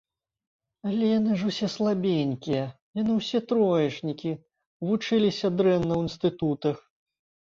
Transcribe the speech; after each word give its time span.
Але 0.91 1.05
яны 1.19 1.33
ж 1.41 1.49
усе 1.49 1.67
слабенькія, 1.73 2.63
яны 3.01 3.17
ўсе 3.17 3.41
троечнікі, 3.51 4.31
вучыліся 4.87 5.47
дрэнна 5.61 5.85
ў 5.95 6.01
інстытутах. 6.07 6.77